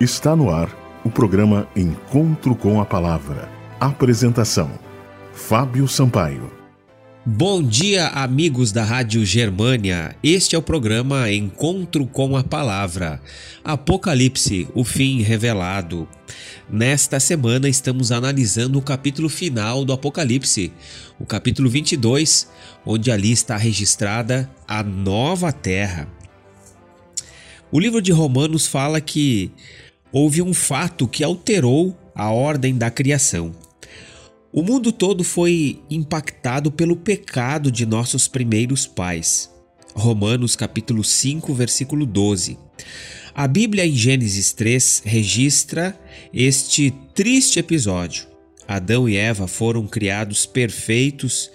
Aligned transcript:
Está 0.00 0.34
no 0.34 0.50
ar 0.50 0.68
o 1.04 1.10
programa 1.10 1.68
Encontro 1.76 2.56
com 2.56 2.80
a 2.80 2.84
Palavra. 2.84 3.48
Apresentação: 3.78 4.68
Fábio 5.32 5.86
Sampaio. 5.86 6.50
Bom 7.24 7.62
dia, 7.62 8.08
amigos 8.08 8.72
da 8.72 8.82
Rádio 8.82 9.24
Germânia. 9.24 10.16
Este 10.20 10.56
é 10.56 10.58
o 10.58 10.62
programa 10.62 11.30
Encontro 11.30 12.08
com 12.08 12.36
a 12.36 12.42
Palavra. 12.42 13.22
Apocalipse, 13.62 14.66
o 14.74 14.82
fim 14.82 15.22
revelado. 15.22 16.08
Nesta 16.68 17.20
semana 17.20 17.68
estamos 17.68 18.10
analisando 18.10 18.80
o 18.80 18.82
capítulo 18.82 19.28
final 19.28 19.84
do 19.84 19.92
Apocalipse, 19.92 20.72
o 21.20 21.24
capítulo 21.24 21.70
22, 21.70 22.50
onde 22.84 23.12
ali 23.12 23.30
está 23.30 23.56
registrada 23.56 24.50
a 24.66 24.82
nova 24.82 25.52
terra. 25.52 26.08
O 27.74 27.80
livro 27.80 28.00
de 28.00 28.12
Romanos 28.12 28.68
fala 28.68 29.00
que 29.00 29.50
houve 30.12 30.40
um 30.40 30.54
fato 30.54 31.08
que 31.08 31.24
alterou 31.24 31.92
a 32.14 32.30
ordem 32.30 32.78
da 32.78 32.88
criação. 32.88 33.52
O 34.52 34.62
mundo 34.62 34.92
todo 34.92 35.24
foi 35.24 35.80
impactado 35.90 36.70
pelo 36.70 36.94
pecado 36.94 37.72
de 37.72 37.84
nossos 37.84 38.28
primeiros 38.28 38.86
pais. 38.86 39.50
Romanos 39.92 40.54
capítulo 40.54 41.02
5, 41.02 41.52
versículo 41.52 42.06
12. 42.06 42.56
A 43.34 43.48
Bíblia 43.48 43.84
em 43.84 43.96
Gênesis 43.96 44.52
3 44.52 45.02
registra 45.04 45.98
este 46.32 46.94
triste 47.12 47.58
episódio. 47.58 48.28
Adão 48.68 49.08
e 49.08 49.16
Eva 49.16 49.48
foram 49.48 49.84
criados 49.88 50.46
perfeitos 50.46 51.50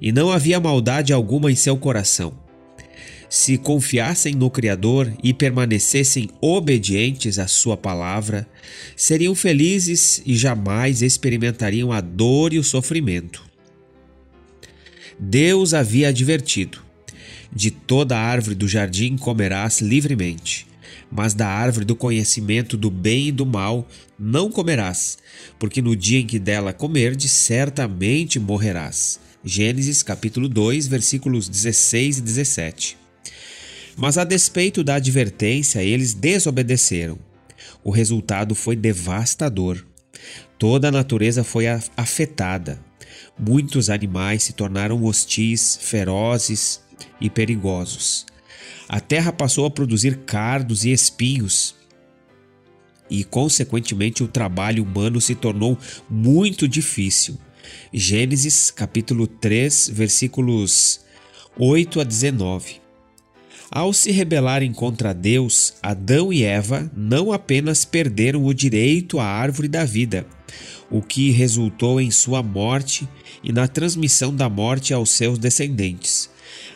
e 0.00 0.12
não 0.12 0.30
havia 0.30 0.60
maldade 0.60 1.12
alguma 1.12 1.50
em 1.50 1.56
seu 1.56 1.76
coração 1.76 2.45
se 3.28 3.58
confiassem 3.58 4.34
no 4.34 4.50
Criador 4.50 5.12
e 5.22 5.34
permanecessem 5.34 6.30
obedientes 6.40 7.38
à 7.38 7.46
Sua 7.46 7.76
palavra, 7.76 8.48
seriam 8.96 9.34
felizes 9.34 10.22
e 10.24 10.36
jamais 10.36 11.02
experimentariam 11.02 11.92
a 11.92 12.00
dor 12.00 12.52
e 12.52 12.58
o 12.58 12.64
sofrimento. 12.64 13.44
Deus 15.18 15.74
havia 15.74 16.08
advertido: 16.08 16.82
De 17.52 17.70
toda 17.70 18.18
árvore 18.18 18.54
do 18.54 18.68
jardim 18.68 19.16
comerás 19.16 19.80
livremente, 19.80 20.66
mas 21.10 21.34
da 21.34 21.48
árvore 21.48 21.84
do 21.84 21.96
conhecimento 21.96 22.76
do 22.76 22.90
bem 22.90 23.28
e 23.28 23.32
do 23.32 23.46
mal 23.46 23.88
não 24.18 24.50
comerás, 24.50 25.18
porque 25.58 25.82
no 25.82 25.96
dia 25.96 26.20
em 26.20 26.26
que 26.26 26.38
dela 26.38 26.72
comerdes, 26.72 27.32
certamente 27.32 28.38
morrerás. 28.38 29.18
Gênesis 29.44 30.02
capítulo 30.02 30.48
2, 30.48 30.86
versículos 30.86 31.48
16 31.48 32.18
e 32.18 32.22
17. 32.22 33.05
Mas 33.96 34.18
a 34.18 34.24
despeito 34.24 34.84
da 34.84 34.96
advertência, 34.96 35.82
eles 35.82 36.12
desobedeceram. 36.12 37.18
O 37.82 37.90
resultado 37.90 38.54
foi 38.54 38.76
devastador. 38.76 39.84
Toda 40.58 40.88
a 40.88 40.92
natureza 40.92 41.42
foi 41.42 41.66
afetada. 41.96 42.78
Muitos 43.38 43.88
animais 43.88 44.42
se 44.42 44.52
tornaram 44.52 45.02
hostis, 45.02 45.78
ferozes 45.80 46.82
e 47.20 47.30
perigosos. 47.30 48.26
A 48.88 49.00
terra 49.00 49.32
passou 49.32 49.66
a 49.66 49.70
produzir 49.70 50.18
cardos 50.26 50.84
e 50.84 50.92
espinhos, 50.92 51.74
e, 53.08 53.24
consequentemente, 53.24 54.22
o 54.22 54.28
trabalho 54.28 54.82
humano 54.82 55.20
se 55.20 55.34
tornou 55.34 55.78
muito 56.10 56.66
difícil. 56.66 57.38
Gênesis 57.92 58.70
capítulo 58.70 59.26
3, 59.26 59.90
versículos 59.92 61.00
8 61.58 62.00
a 62.00 62.04
19. 62.04 62.85
Ao 63.70 63.92
se 63.92 64.12
rebelarem 64.12 64.72
contra 64.72 65.12
Deus, 65.12 65.74
Adão 65.82 66.32
e 66.32 66.44
Eva 66.44 66.90
não 66.96 67.32
apenas 67.32 67.84
perderam 67.84 68.44
o 68.44 68.54
direito 68.54 69.18
à 69.18 69.24
árvore 69.24 69.66
da 69.66 69.84
vida, 69.84 70.24
o 70.88 71.02
que 71.02 71.30
resultou 71.30 72.00
em 72.00 72.10
sua 72.10 72.42
morte 72.42 73.08
e 73.42 73.52
na 73.52 73.66
transmissão 73.66 74.34
da 74.34 74.48
morte 74.48 74.94
aos 74.94 75.10
seus 75.10 75.36
descendentes, 75.38 76.30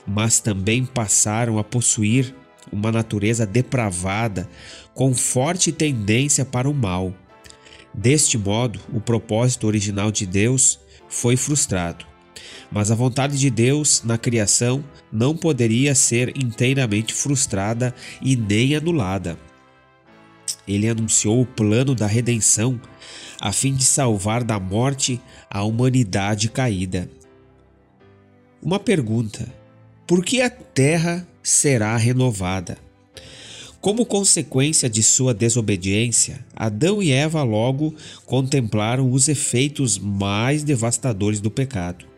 mas 0.04 0.40
também 0.40 0.84
passaram 0.84 1.58
a 1.58 1.64
possuir 1.64 2.34
uma 2.72 2.90
natureza 2.90 3.46
depravada 3.46 4.48
com 4.92 5.14
forte 5.14 5.70
tendência 5.70 6.44
para 6.44 6.68
o 6.68 6.74
mal. 6.74 7.14
Deste 7.94 8.36
modo, 8.36 8.80
o 8.92 9.00
propósito 9.00 9.66
original 9.66 10.10
de 10.10 10.26
Deus 10.26 10.80
foi 11.08 11.36
frustrado. 11.36 12.09
Mas 12.70 12.90
a 12.90 12.94
vontade 12.94 13.38
de 13.38 13.50
Deus 13.50 14.02
na 14.04 14.16
criação 14.16 14.84
não 15.12 15.36
poderia 15.36 15.94
ser 15.94 16.36
inteiramente 16.36 17.12
frustrada 17.12 17.94
e 18.22 18.36
nem 18.36 18.76
anulada. 18.76 19.38
Ele 20.66 20.88
anunciou 20.88 21.40
o 21.40 21.46
plano 21.46 21.94
da 21.94 22.06
redenção 22.06 22.80
a 23.40 23.52
fim 23.52 23.74
de 23.74 23.84
salvar 23.84 24.44
da 24.44 24.60
morte 24.60 25.20
a 25.50 25.64
humanidade 25.64 26.50
caída. 26.50 27.10
Uma 28.62 28.78
pergunta: 28.78 29.48
por 30.06 30.24
que 30.24 30.42
a 30.42 30.50
terra 30.50 31.26
será 31.42 31.96
renovada? 31.96 32.76
Como 33.80 34.04
consequência 34.04 34.90
de 34.90 35.02
sua 35.02 35.32
desobediência, 35.32 36.44
Adão 36.54 37.02
e 37.02 37.10
Eva 37.10 37.42
logo 37.42 37.94
contemplaram 38.26 39.10
os 39.10 39.26
efeitos 39.26 39.98
mais 39.98 40.62
devastadores 40.62 41.40
do 41.40 41.50
pecado. 41.50 42.09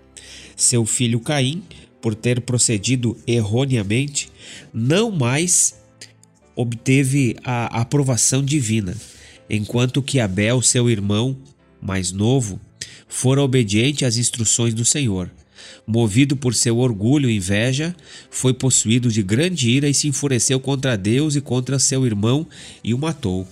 Seu 0.57 0.85
filho 0.85 1.21
Caim, 1.21 1.63
por 2.01 2.15
ter 2.15 2.41
procedido 2.41 3.17
erroneamente, 3.27 4.31
não 4.73 5.11
mais 5.11 5.77
obteve 6.55 7.37
a 7.45 7.81
aprovação 7.81 8.45
divina, 8.45 8.95
enquanto 9.49 10.03
que 10.03 10.21
Abel, 10.21 10.61
seu 10.61 10.91
irmão 10.91 11.37
mais 11.81 12.13
novo, 12.13 12.61
fora 13.09 13.43
obediente 13.43 14.05
às 14.05 14.17
instruções 14.17 14.75
do 14.75 14.85
Senhor. 14.85 15.31
Movido 15.87 16.37
por 16.37 16.55
seu 16.55 16.79
orgulho 16.79 17.31
e 17.31 17.37
inveja, 17.37 17.95
foi 18.31 18.53
possuído 18.53 19.11
de 19.11 19.23
grande 19.23 19.71
ira 19.71 19.89
e 19.89 19.95
se 19.95 20.09
enfureceu 20.09 20.59
contra 20.59 20.97
Deus 20.97 21.37
e 21.37 21.41
contra 21.41 21.79
seu 21.79 22.07
irmão 22.07 22.47
e 22.83 22.93
o 22.93 22.99
matou. 22.99 23.47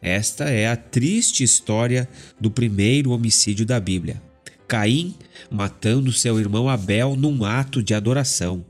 Esta 0.00 0.44
é 0.44 0.68
a 0.68 0.76
triste 0.76 1.42
história 1.42 2.08
do 2.40 2.50
primeiro 2.50 3.10
homicídio 3.10 3.66
da 3.66 3.80
Bíblia. 3.80 4.27
Caim 4.68 5.14
matando 5.50 6.12
seu 6.12 6.38
irmão 6.38 6.68
Abel 6.68 7.16
num 7.16 7.42
ato 7.42 7.82
de 7.82 7.94
adoração. 7.94 8.64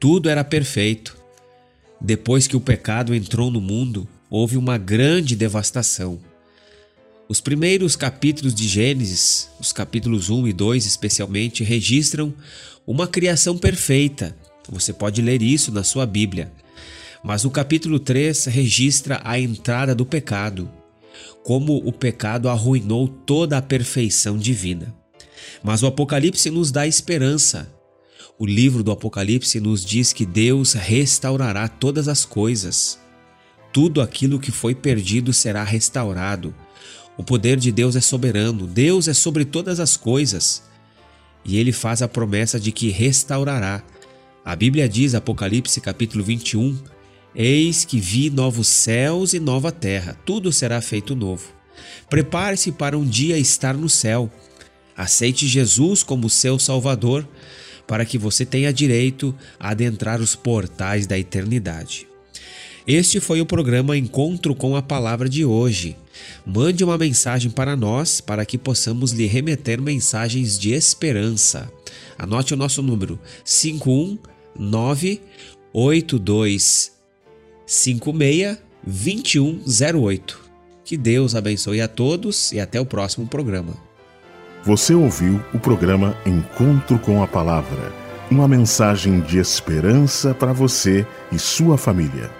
Tudo 0.00 0.30
era 0.30 0.42
perfeito. 0.42 1.14
Depois 2.00 2.46
que 2.46 2.56
o 2.56 2.60
pecado 2.60 3.14
entrou 3.14 3.50
no 3.50 3.60
mundo, 3.60 4.08
houve 4.30 4.56
uma 4.56 4.78
grande 4.78 5.36
devastação. 5.36 6.18
Os 7.28 7.38
primeiros 7.40 7.96
capítulos 7.96 8.54
de 8.54 8.66
Gênesis, 8.66 9.50
os 9.60 9.72
capítulos 9.72 10.30
1 10.30 10.48
e 10.48 10.52
2 10.54 10.86
especialmente, 10.86 11.62
registram 11.62 12.32
uma 12.86 13.06
criação 13.06 13.58
perfeita. 13.58 14.34
Você 14.70 14.92
pode 14.92 15.20
ler 15.20 15.42
isso 15.42 15.70
na 15.70 15.84
sua 15.84 16.06
Bíblia. 16.06 16.50
Mas 17.22 17.44
o 17.44 17.50
capítulo 17.50 17.98
3 17.98 18.46
registra 18.46 19.20
a 19.22 19.38
entrada 19.38 19.94
do 19.94 20.06
pecado 20.06 20.70
como 21.42 21.76
o 21.76 21.92
pecado 21.92 22.48
arruinou 22.48 23.08
toda 23.08 23.56
a 23.56 23.62
perfeição 23.62 24.36
divina. 24.36 24.94
Mas 25.62 25.82
o 25.82 25.86
Apocalipse 25.86 26.50
nos 26.50 26.70
dá 26.70 26.86
esperança. 26.86 27.72
O 28.38 28.44
livro 28.44 28.82
do 28.82 28.90
Apocalipse 28.90 29.58
nos 29.60 29.84
diz 29.84 30.12
que 30.12 30.26
Deus 30.26 30.74
restaurará 30.74 31.68
todas 31.68 32.08
as 32.08 32.24
coisas. 32.24 32.98
Tudo 33.72 34.00
aquilo 34.00 34.38
que 34.38 34.50
foi 34.50 34.74
perdido 34.74 35.32
será 35.32 35.62
restaurado. 35.64 36.54
O 37.16 37.24
poder 37.24 37.56
de 37.58 37.72
Deus 37.72 37.96
é 37.96 38.00
soberano, 38.00 38.66
Deus 38.66 39.08
é 39.08 39.14
sobre 39.14 39.44
todas 39.44 39.80
as 39.80 39.96
coisas. 39.96 40.62
E 41.44 41.56
ele 41.56 41.72
faz 41.72 42.02
a 42.02 42.08
promessa 42.08 42.60
de 42.60 42.72
que 42.72 42.90
restaurará. 42.90 43.82
A 44.44 44.54
Bíblia 44.54 44.88
diz, 44.88 45.14
Apocalipse 45.14 45.80
capítulo 45.80 46.22
21, 46.22 46.76
Eis 47.38 47.84
que 47.84 48.00
vi 48.00 48.30
novos 48.30 48.66
céus 48.66 49.34
e 49.34 49.38
nova 49.38 49.70
terra, 49.70 50.18
tudo 50.24 50.50
será 50.50 50.80
feito 50.80 51.14
novo. 51.14 51.52
Prepare-se 52.08 52.72
para 52.72 52.96
um 52.96 53.04
dia 53.04 53.36
estar 53.36 53.74
no 53.74 53.90
céu. 53.90 54.30
Aceite 54.96 55.46
Jesus 55.46 56.02
como 56.02 56.30
seu 56.30 56.58
Salvador, 56.58 57.28
para 57.86 58.06
que 58.06 58.16
você 58.16 58.46
tenha 58.46 58.72
direito 58.72 59.34
a 59.60 59.72
adentrar 59.72 60.18
os 60.18 60.34
portais 60.34 61.06
da 61.06 61.18
eternidade. 61.18 62.08
Este 62.86 63.20
foi 63.20 63.42
o 63.42 63.46
programa 63.46 63.98
Encontro 63.98 64.54
com 64.54 64.74
a 64.74 64.80
Palavra 64.80 65.28
de 65.28 65.44
hoje. 65.44 65.94
Mande 66.46 66.82
uma 66.82 66.96
mensagem 66.96 67.50
para 67.50 67.76
nós 67.76 68.18
para 68.18 68.46
que 68.46 68.56
possamos 68.56 69.12
lhe 69.12 69.26
remeter 69.26 69.78
mensagens 69.78 70.58
de 70.58 70.72
esperança. 70.72 71.70
Anote 72.16 72.54
o 72.54 72.56
nosso 72.56 72.80
número: 72.80 73.20
519 73.44 75.20
82 75.74 76.95
56 77.66 78.58
2108. 78.86 80.46
Que 80.84 80.96
Deus 80.96 81.34
abençoe 81.34 81.80
a 81.80 81.88
todos 81.88 82.52
e 82.52 82.60
até 82.60 82.80
o 82.80 82.86
próximo 82.86 83.26
programa. 83.26 83.74
Você 84.64 84.94
ouviu 84.94 85.42
o 85.52 85.58
programa 85.58 86.16
Encontro 86.24 86.98
com 86.98 87.22
a 87.22 87.26
Palavra 87.26 88.06
uma 88.30 88.48
mensagem 88.48 89.20
de 89.20 89.38
esperança 89.38 90.34
para 90.34 90.52
você 90.52 91.06
e 91.30 91.38
sua 91.38 91.78
família. 91.78 92.30